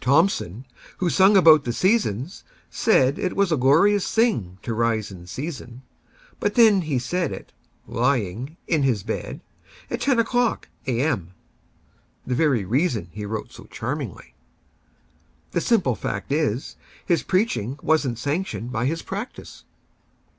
Thomson, 0.00 0.64
who 0.96 1.10
sung 1.10 1.36
about 1.36 1.64
the 1.64 1.74
"Seasons," 1.74 2.42
saidIt 2.72 3.34
was 3.34 3.52
a 3.52 3.56
glorious 3.58 4.10
thing 4.10 4.56
to 4.62 4.72
rise 4.72 5.10
in 5.10 5.26
season; 5.26 5.82
But 6.40 6.54
then 6.54 6.80
he 6.80 6.98
said 6.98 7.32
it—lying—in 7.32 8.82
his 8.82 9.02
bed, 9.02 9.42
At 9.90 10.00
ten 10.00 10.18
o'clock 10.18 10.68
A.M.,—the 10.86 12.34
very 12.34 12.64
reasonHe 12.64 13.28
wrote 13.28 13.52
so 13.52 13.64
charmingly. 13.64 14.34
The 15.50 15.60
simple 15.60 15.94
fact 15.94 16.32
is, 16.32 16.76
His 17.04 17.22
preaching 17.22 17.78
was 17.82 18.08
n't 18.08 18.16
sanctioned 18.18 18.72
by 18.72 18.86
his 18.86 19.02
practice. 19.02 19.64